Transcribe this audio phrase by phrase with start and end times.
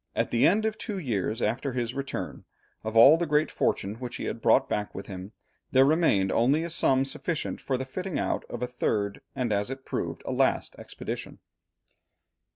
[0.15, 2.43] At the end of two years after his return,
[2.83, 5.31] of all the great fortune which he had brought back with him,
[5.71, 9.69] there remained only a sum sufficient for the fitting out of a third, and as
[9.69, 11.37] it proved, a last expedition.